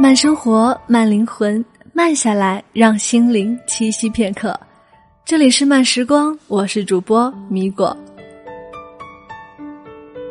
[0.00, 4.58] 慢生活，慢灵魂，慢下来，让心灵栖息片刻。
[5.24, 7.96] 这里是慢时光，我是主播米果。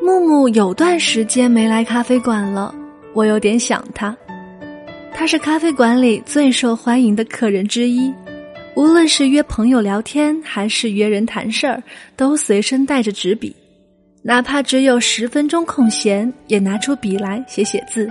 [0.00, 2.72] 木木有段时间没来咖啡馆了，
[3.12, 4.16] 我有点想他。
[5.12, 8.14] 他是咖啡馆里最受欢迎的客人之一，
[8.76, 11.82] 无论是约朋友聊天，还是约人谈事儿，
[12.14, 13.52] 都随身带着纸笔，
[14.22, 18.08] 哪怕只有十分钟空闲，也拿出笔来写写字。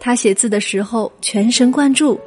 [0.00, 2.18] 他写字的时候全神贯注，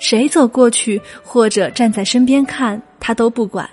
[0.00, 3.68] 谁走过去或者站在身边看他都不管。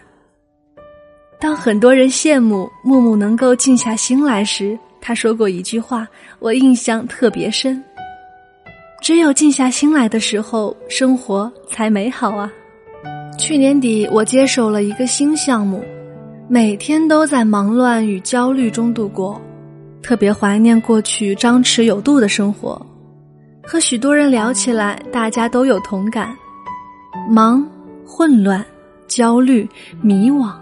[1.39, 6.05] 当很多人羡慕木木能够静下心来时，他说过一句话，
[6.39, 7.81] 我印象特别深：
[9.01, 12.51] 只有静下心来的时候，生活才美好啊！
[13.37, 15.83] 去年底我接手了一个新项目，
[16.47, 19.39] 每天都在忙乱与焦虑中度过，
[20.01, 22.85] 特别怀念过去张弛有度的生活。
[23.67, 26.35] 和许多人聊起来，大家都有同感：
[27.27, 27.67] 忙、
[28.05, 28.63] 混乱、
[29.07, 29.67] 焦虑、
[30.01, 30.53] 迷惘。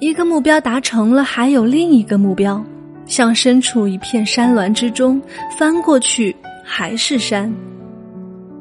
[0.00, 2.62] 一个目标达成了，还有另一个目标，
[3.06, 5.22] 像身处一片山峦之中，
[5.56, 7.50] 翻过去还是山。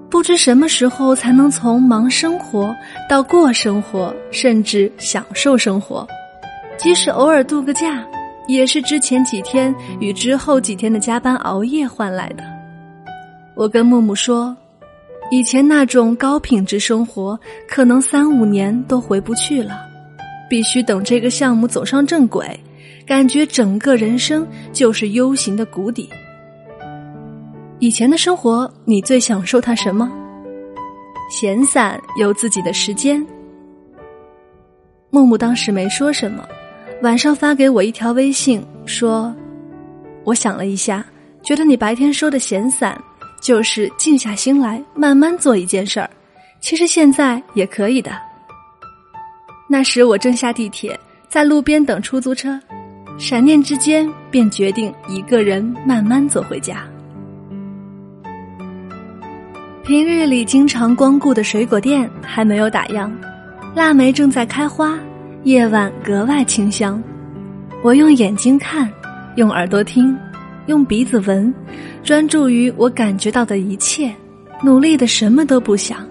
[0.07, 2.73] 不知什么时候才能从忙生活
[3.09, 6.07] 到过生活，甚至享受生活。
[6.77, 8.05] 即使偶尔度个假，
[8.47, 12.52] 也是之前几天与之后几天的加班熬夜换来的。
[13.55, 14.55] 我跟木木说，
[15.29, 19.85] 以前那种高品质生活，可能三五年都回不去了，
[20.49, 22.59] 必须等这个项目走上正轨，
[23.05, 26.09] 感觉整个人生就是 U 型的谷底。
[27.79, 30.11] 以前的生活，你最享受它什么？
[31.29, 33.25] 闲散，有自己的时间。
[35.11, 36.43] 木木当时没说什么，
[37.03, 39.33] 晚上发给我一条微信，说
[40.25, 41.05] ：“我想了一下，
[41.43, 42.99] 觉得你白天说的闲散。”
[43.43, 46.09] 就是静下心来，慢慢做一件事儿。
[46.61, 48.11] 其实现在也可以的。
[49.67, 50.97] 那时我正下地铁，
[51.27, 52.57] 在路边等出租车，
[53.17, 56.85] 闪念之间便决定一个人慢慢走回家。
[59.83, 63.11] 平日里经常光顾的水果店还没有打烊，
[63.75, 64.97] 腊梅正在开花，
[65.43, 67.03] 夜晚格外清香。
[67.83, 68.89] 我用眼睛看，
[69.35, 70.17] 用耳朵听。
[70.67, 71.53] 用鼻子闻，
[72.03, 74.13] 专注于我感觉到的一切，
[74.61, 76.07] 努力的什么都不想。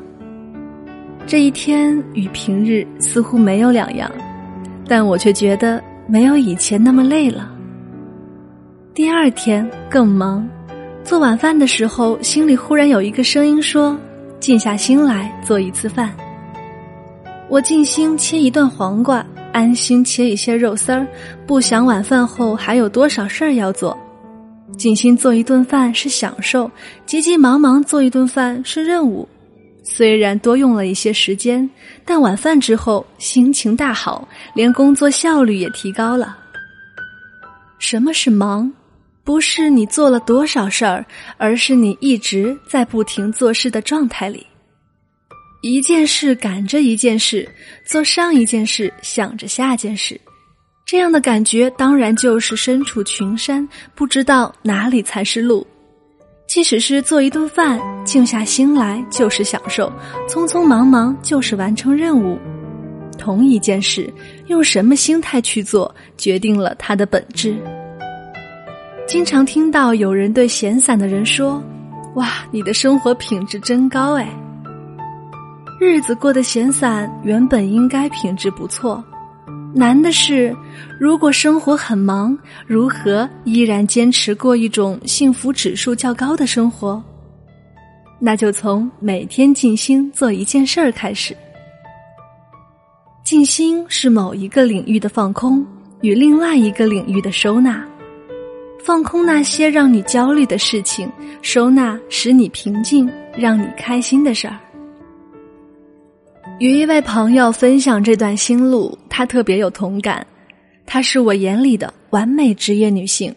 [1.26, 4.10] 这一天与平日似乎没有两样，
[4.86, 7.50] 但我却觉得没有以前那么累了。
[8.92, 10.46] 第二天更忙，
[11.02, 13.96] 做晚饭的时候，心里忽然有一个声音说
[14.38, 16.12] ：“静下心来做一次饭。”
[17.48, 21.06] 我静心切一段黄瓜，安心切一些肉丝儿，
[21.46, 23.96] 不想晚饭后还有多少事儿要做。
[24.76, 26.70] 静心做一顿饭是享受，
[27.06, 29.28] 急急忙忙做一顿饭是任务。
[29.84, 31.68] 虽然多用了一些时间，
[32.04, 36.36] 但晚饭之后心情大好，连工作效率也提高了。
[37.78, 38.72] 什么是忙？
[39.24, 41.04] 不是你做了多少事儿，
[41.36, 44.44] 而是你一直在不停做事的状态里。
[45.62, 47.48] 一件事赶着一件事，
[47.84, 50.20] 做上一件事，想着下件事。
[50.84, 55.66] 这样的感觉当然就是身处群山，不知道哪里才是路。
[56.47, 59.91] 即使是做一顿饭，静下心来就是享受；
[60.28, 62.38] 匆匆忙忙就是完成任务。
[63.16, 64.12] 同一件事，
[64.48, 67.56] 用什么心态去做，决定了它的本质。
[69.06, 71.62] 经常听到有人对闲散的人说
[72.16, 74.28] ：“哇，你的生活品质真高哎！”
[75.81, 79.03] 日子过得闲散，原本应该品质不错。
[79.74, 80.54] 难的是，
[81.00, 87.02] 如果生活很忙，如何依然坚持过一种幸福指数较高的生活？
[88.18, 91.36] 那就从每天静心做一件事儿开始。
[93.24, 95.64] 静心是某一个领域的放空
[96.02, 97.82] 与另外一个领域的收纳，
[98.84, 101.10] 放空那些让你焦虑的事情，
[101.40, 104.58] 收纳使你平静、让你开心的事儿。
[106.62, 110.25] 与一位朋友分享这段心路，她特别有同感。
[110.87, 113.35] 她是我眼里的完美职业女性，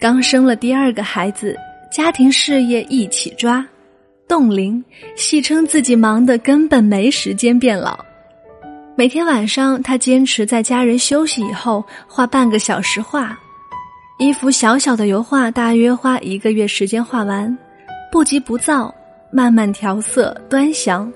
[0.00, 1.54] 刚生了第二个孩子，
[1.92, 3.62] 家庭事业一起抓，
[4.26, 4.82] 冻龄，
[5.16, 8.02] 戏称自己忙得根本没时间变老。
[8.96, 13.38] 每天晚上，她坚持在家人休息以后画半个小时画，
[14.18, 17.54] 一幅小小的油画大约花一个月时间画完，
[18.10, 18.94] 不急不躁，
[19.30, 21.12] 慢慢调色端详。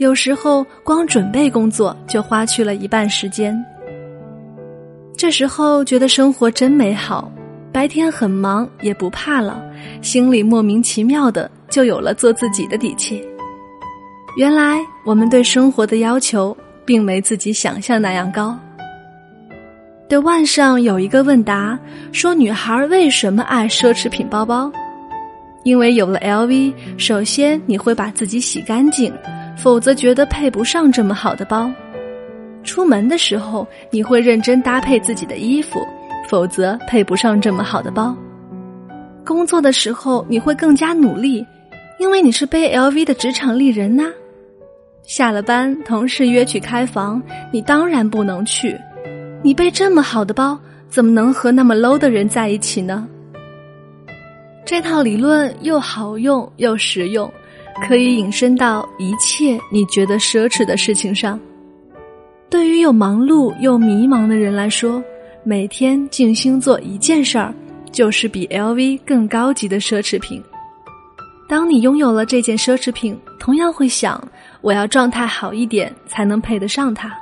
[0.00, 3.54] 有时候光准备工作就花去了一半时间。
[5.14, 7.30] 这时候觉得生活真美好，
[7.70, 9.62] 白天很忙也不怕了，
[10.00, 13.22] 心里莫名其妙的就有了做自己的底气。
[14.38, 16.56] 原来我们对生活的要求
[16.86, 18.58] 并没自己想象那样高。
[20.08, 21.78] 对万上有一个问答
[22.10, 24.72] 说：“女孩为什么爱奢侈品包包？
[25.62, 29.12] 因为有了 LV，首先你会把自己洗干净，
[29.56, 31.70] 否则觉得配不上这么好的包。
[32.62, 35.80] 出门的时候你会认真搭配自己的衣服，
[36.28, 38.16] 否则配不上这么好的包。
[39.24, 41.46] 工作的时候你会更加努力，
[41.98, 44.04] 因为你是背 LV 的职场丽人呐。
[45.02, 47.22] 下了班，同事约去开房，
[47.52, 48.76] 你当然不能去。”
[49.42, 50.58] 你背这么好的包，
[50.88, 53.08] 怎么能和那么 low 的人在一起呢？
[54.70, 57.28] 这套理论又好用又实用，
[57.88, 61.40] 可以引申到一切你觉得奢侈的事情上。
[62.48, 65.02] 对于又忙碌又迷茫的人来说，
[65.42, 67.52] 每天静心做一件事儿，
[67.90, 70.40] 就是比 LV 更高级的奢侈品。
[71.48, 74.22] 当你拥有了这件奢侈品，同样会想：
[74.60, 77.12] 我要状态好一点，才能配得上它。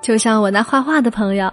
[0.00, 1.52] 就像我那画画的朋友，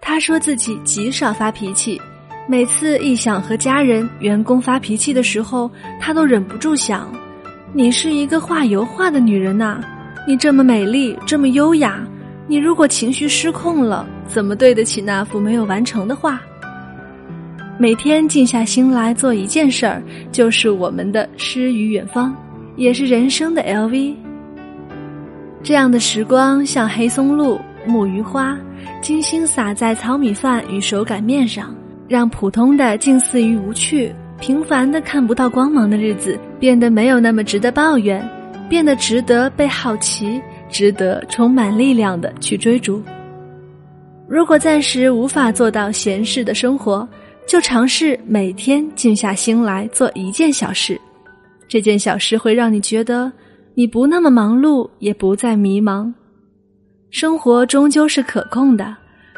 [0.00, 2.00] 他说自己极少发脾气，
[2.48, 7.06] 每次一想和家人、员工发脾气的时候，他都忍不住想：
[7.72, 9.80] 你是一个画油画的女人呐，
[10.26, 12.04] 你这么美丽，这么优雅，
[12.48, 16.40] 你如果情绪失控了，怎么对得起那幅没有完成的画？
[17.78, 22.34] 每天静下心来做一件事儿，就是我们的诗与远方，
[22.76, 24.14] 也是人生的 LV。
[25.62, 27.60] 这样的时光像黑松露。
[27.84, 28.56] 木鱼花，
[29.00, 31.74] 精心撒在糙米饭与手擀面上，
[32.12, 38.22] 让普通的近似于无趣、平凡的看不到光芒的日子变得没有那么值得抱怨，
[38.68, 40.38] 变得值得被好奇，
[40.68, 43.02] 值得充满力量的去追逐。
[44.28, 47.08] 如果暂时无法做到闲适的生活，
[47.48, 51.00] 就尝试每天静下心来做一件小事，
[51.66, 53.32] 这件小事会让你觉得
[53.72, 56.12] 你不那么忙碌，也不再迷茫。
[57.08, 58.94] 生活终究是可控的，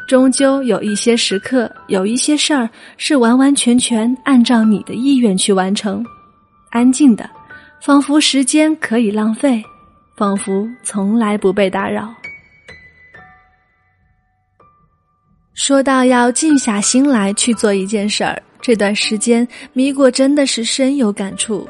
[0.07, 6.05] 终究有一些时刻，有一些事儿是完完全全按照你的意愿去完成，
[6.69, 7.29] 安静的，
[7.81, 9.63] 仿佛时间可以浪费，
[10.15, 12.13] 仿佛从来不被打扰。
[15.55, 21.67] 说到要静下心来去做一件事儿，这段时间米果真的是深有感触，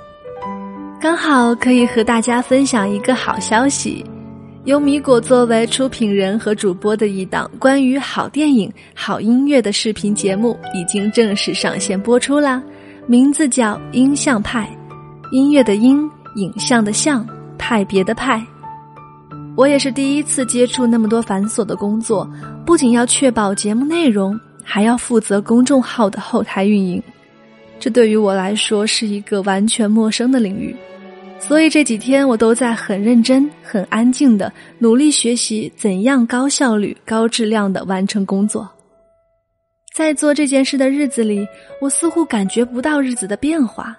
[0.99, 4.03] 刚好可以和大家分享一个好消息。
[4.65, 12.61] 由米果作为出品人和主播的一档关于好电影、好音乐的视频节目已经正式上线播出啦，
[13.05, 14.67] 名字叫《音像派》，
[15.31, 17.27] 音乐的音，影像的像，
[17.59, 18.43] 派别的派。
[19.55, 22.27] 我也是第一次接触那么多繁琐的工作，
[22.65, 27.01] 不仅要确保节目内容，还要负责公众号的后台运营，
[27.79, 30.75] 这对于我来说是一个完全陌生的领域。
[31.37, 38.67] 所以这几天我都在很认真、很安静的努力学习怎样高效率、高质量的完成工作。
[39.93, 41.47] 在做这件事的日子里，
[41.79, 43.95] 我似乎感觉不到日子的变化。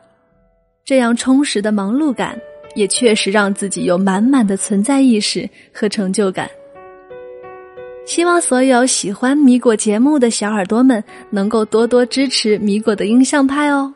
[0.84, 2.38] 这样充实的忙碌感，
[2.74, 6.50] 也确实让自己有满满的存在意识和成就感。
[8.04, 13.92] 希望所有喜欢米果节目的小耳朵们能够多多支持米果的印象派哦。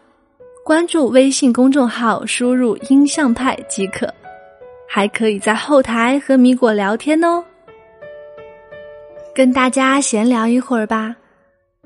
[0.63, 4.13] 关注微信公众号，输入“音像派”即可，
[4.87, 7.43] 还可以在后台和米果聊天哦。
[9.35, 11.17] 跟大家闲聊一会儿吧。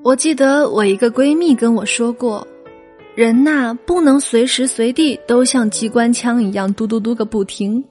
[0.02, 2.46] 我记得我一个闺蜜跟我说过，
[3.14, 7.82] 人呐不能随时随地都像机关枪一样嘟嘟嘟个不停，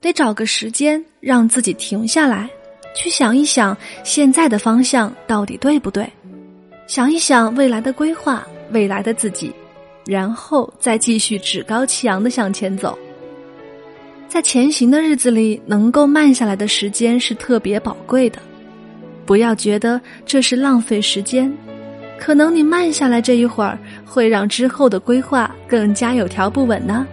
[0.00, 2.48] 得找个时间让自己停下来，
[2.96, 6.10] 去想一想现在的方向到底对不对，
[6.88, 9.52] 想一想未来的规划，未来的自己。
[10.06, 12.98] 然后再继续趾高气扬的向前走，
[14.28, 18.38] 在前行的日子里，能够慢下来的时间是特别宝贵的。
[19.24, 21.52] 不要觉得这是浪费时间，
[22.18, 27.06] 可能你慢下来这一会儿，会让之后的规划更加有条不紊呢。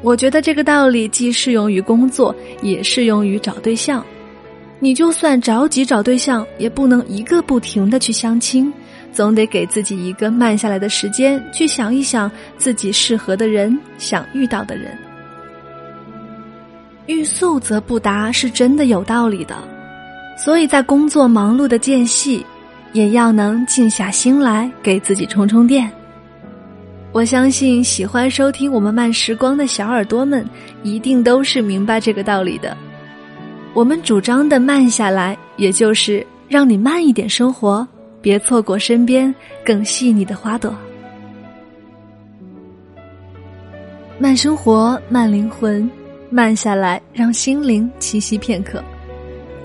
[0.00, 4.04] 我觉得这个道理既适用于工作，也适用于找对象。
[4.80, 8.72] 你就算着急找对象，也不能一个不停的去相亲。
[9.18, 14.96] 总得给自己一个慢下来的时间，去想一想自己适合的人，想遇到的人。
[17.06, 19.56] 欲速则不达是真的有道理的，
[20.36, 22.46] 所以在工作忙碌的间隙，
[22.92, 25.90] 也要能静下心来给自己充充电。
[27.10, 30.48] 我相信喜欢收听我们慢时光的小耳朵们，
[30.84, 32.76] 一定都是明白这个道理的。
[33.74, 37.84] 我们主张的慢下来，也就是让你慢一点生活。
[38.20, 39.34] 别错过身边
[39.64, 40.74] 更细腻的花朵。
[44.18, 45.88] 慢生活，慢灵魂，
[46.28, 48.82] 慢下来，让心灵栖息片刻。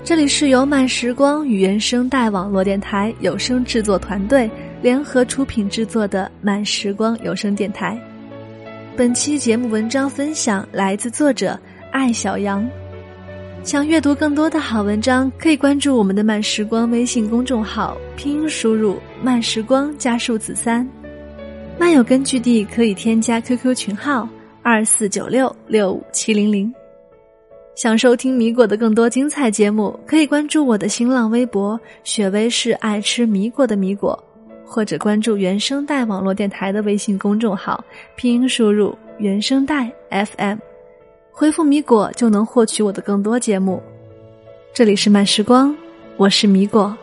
[0.04, 4.50] 这里是由慢时光与原声带网络电台有声制作团队
[4.82, 7.98] 联合出品制作的慢时光有声电台。
[8.96, 11.58] 本期节目文章分享来自作者
[11.90, 12.64] 艾小羊。
[13.64, 20.86] 想阅读更多的好文章，可以关注我们的慢时光微信公众号，拼音输入“慢时光”加数字三。
[21.78, 24.28] 漫友根据地可以添加 QQ 群号。
[24.62, 26.72] 二四九六六五七零零，
[27.74, 34.18] 想收听米果的更多精彩节目，可以关注我的新浪微博“雪薇是爱吃米果的米果”，
[34.64, 37.82] 或者关注原声带网络电台的微信公众号，
[38.14, 40.56] 拼音输入“原声带 FM”，
[41.36, 43.82] 回复“米果”就能获取我的更多节目。
[44.72, 45.76] 这里是慢时光，
[46.16, 46.96] 我是米果。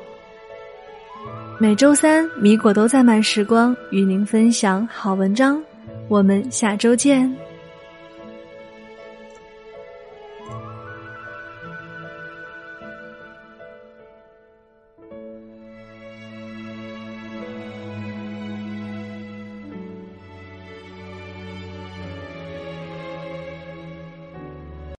[1.60, 5.62] 每周三，米果都在慢时光与您分享好文章。
[6.08, 7.30] 我们下周见。